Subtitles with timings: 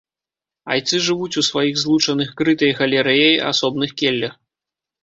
[0.75, 4.35] Айцы жывуць у сваіх злучаных крытай галерэяй асобных келлях.